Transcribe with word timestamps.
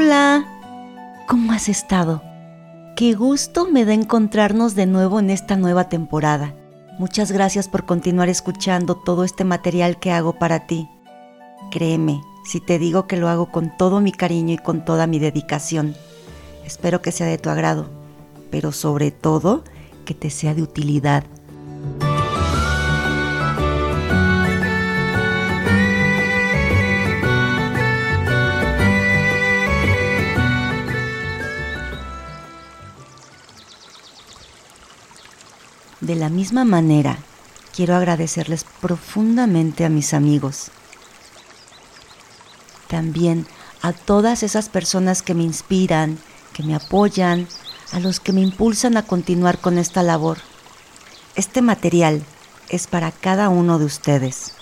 Hola, 0.00 0.46
¿cómo 1.26 1.50
has 1.50 1.68
estado? 1.68 2.22
Qué 2.94 3.14
gusto 3.14 3.66
me 3.68 3.84
da 3.84 3.94
encontrarnos 3.94 4.76
de 4.76 4.86
nuevo 4.86 5.18
en 5.18 5.28
esta 5.28 5.56
nueva 5.56 5.88
temporada. 5.88 6.54
Muchas 7.00 7.32
gracias 7.32 7.66
por 7.66 7.84
continuar 7.84 8.28
escuchando 8.28 8.94
todo 8.94 9.24
este 9.24 9.42
material 9.42 9.98
que 9.98 10.12
hago 10.12 10.38
para 10.38 10.68
ti. 10.68 10.88
Créeme, 11.72 12.20
si 12.44 12.60
te 12.60 12.78
digo 12.78 13.08
que 13.08 13.16
lo 13.16 13.28
hago 13.28 13.50
con 13.50 13.76
todo 13.76 14.00
mi 14.00 14.12
cariño 14.12 14.54
y 14.54 14.58
con 14.58 14.84
toda 14.84 15.08
mi 15.08 15.18
dedicación. 15.18 15.96
Espero 16.64 17.02
que 17.02 17.10
sea 17.10 17.26
de 17.26 17.38
tu 17.38 17.50
agrado, 17.50 17.90
pero 18.52 18.70
sobre 18.70 19.10
todo 19.10 19.64
que 20.04 20.14
te 20.14 20.30
sea 20.30 20.54
de 20.54 20.62
utilidad 20.62 21.24
De 36.00 36.14
la 36.14 36.28
misma 36.28 36.64
manera, 36.64 37.18
quiero 37.74 37.96
agradecerles 37.96 38.64
profundamente 38.80 39.84
a 39.84 39.88
mis 39.88 40.14
amigos. 40.14 40.70
También 42.86 43.46
a 43.82 43.92
todas 43.92 44.42
esas 44.42 44.68
personas 44.68 45.22
que 45.22 45.34
me 45.34 45.42
inspiran, 45.42 46.18
que 46.52 46.62
me 46.62 46.74
apoyan, 46.74 47.48
a 47.92 48.00
los 48.00 48.20
que 48.20 48.32
me 48.32 48.40
impulsan 48.40 48.96
a 48.96 49.02
continuar 49.02 49.58
con 49.58 49.78
esta 49.78 50.02
labor. 50.02 50.38
Este 51.34 51.62
material 51.62 52.22
es 52.68 52.86
para 52.86 53.12
cada 53.12 53.48
uno 53.48 53.78
de 53.78 53.84
ustedes, 53.84 54.54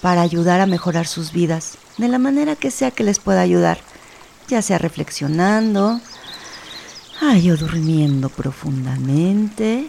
para 0.00 0.22
ayudar 0.22 0.60
a 0.60 0.66
mejorar 0.66 1.06
sus 1.06 1.32
vidas 1.32 1.76
de 1.98 2.08
la 2.08 2.18
manera 2.18 2.56
que 2.56 2.70
sea 2.70 2.90
que 2.90 3.04
les 3.04 3.18
pueda 3.18 3.42
ayudar, 3.42 3.78
ya 4.48 4.62
sea 4.62 4.78
reflexionando, 4.78 6.00
ay, 7.20 7.50
o 7.50 7.56
durmiendo 7.56 8.28
profundamente, 8.28 9.88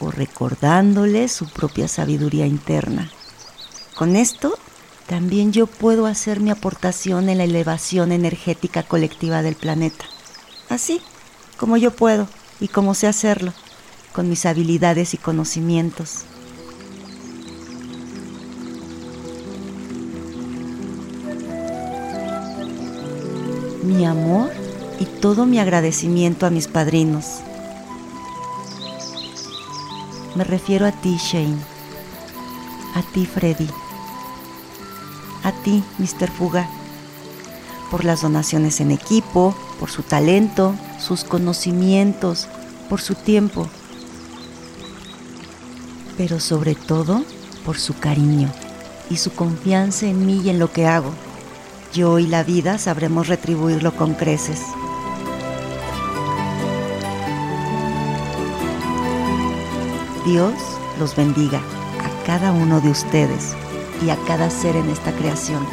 o 0.00 0.10
recordándole 0.10 1.28
su 1.28 1.48
propia 1.48 1.88
sabiduría 1.88 2.46
interna. 2.46 3.10
Con 3.94 4.16
esto, 4.16 4.58
también 5.06 5.52
yo 5.52 5.66
puedo 5.66 6.06
hacer 6.06 6.40
mi 6.40 6.50
aportación 6.50 7.28
en 7.28 7.38
la 7.38 7.44
elevación 7.44 8.12
energética 8.12 8.82
colectiva 8.82 9.42
del 9.42 9.54
planeta. 9.54 10.04
Así 10.68 11.00
como 11.56 11.76
yo 11.76 11.90
puedo 11.90 12.28
y 12.60 12.68
como 12.68 12.94
sé 12.94 13.06
hacerlo, 13.06 13.52
con 14.12 14.28
mis 14.28 14.46
habilidades 14.46 15.14
y 15.14 15.18
conocimientos. 15.18 16.24
Mi 23.84 24.04
amor 24.04 24.50
y 24.98 25.04
todo 25.04 25.46
mi 25.46 25.58
agradecimiento 25.58 26.46
a 26.46 26.50
mis 26.50 26.66
padrinos, 26.66 27.40
me 30.36 30.44
refiero 30.44 30.86
a 30.86 30.92
ti, 30.92 31.16
Shane. 31.16 31.56
A 32.94 33.02
ti, 33.02 33.24
Freddy. 33.26 33.68
A 35.42 35.52
ti, 35.52 35.82
Mr. 35.98 36.30
Fuga. 36.30 36.68
Por 37.90 38.04
las 38.04 38.20
donaciones 38.20 38.80
en 38.80 38.90
equipo, 38.90 39.56
por 39.80 39.90
su 39.90 40.02
talento, 40.02 40.74
sus 41.00 41.24
conocimientos, 41.24 42.48
por 42.90 43.00
su 43.00 43.14
tiempo. 43.14 43.66
Pero 46.18 46.38
sobre 46.38 46.74
todo, 46.74 47.24
por 47.64 47.78
su 47.78 47.98
cariño 47.98 48.50
y 49.08 49.16
su 49.16 49.32
confianza 49.32 50.06
en 50.06 50.26
mí 50.26 50.42
y 50.44 50.50
en 50.50 50.58
lo 50.58 50.70
que 50.70 50.86
hago. 50.86 51.12
Yo 51.94 52.18
y 52.18 52.26
la 52.26 52.42
vida 52.42 52.76
sabremos 52.76 53.28
retribuirlo 53.28 53.96
con 53.96 54.14
creces. 54.14 54.60
Dios 60.26 60.54
los 60.98 61.14
bendiga 61.14 61.60
a 62.00 62.26
cada 62.26 62.50
uno 62.50 62.80
de 62.80 62.90
ustedes 62.90 63.54
y 64.04 64.10
a 64.10 64.16
cada 64.26 64.50
ser 64.50 64.74
en 64.74 64.90
esta 64.90 65.12
creación. 65.12 65.64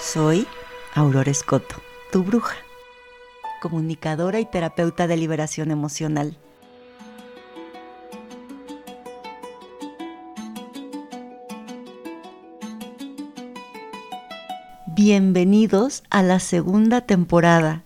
Soy 0.00 0.48
Aurora 0.92 1.30
Escoto, 1.30 1.76
tu 2.10 2.24
bruja, 2.24 2.56
comunicadora 3.62 4.40
y 4.40 4.44
terapeuta 4.44 5.06
de 5.06 5.16
liberación 5.16 5.70
emocional. 5.70 6.36
Bienvenidos 14.88 16.02
a 16.10 16.24
la 16.24 16.40
segunda 16.40 17.02
temporada 17.02 17.83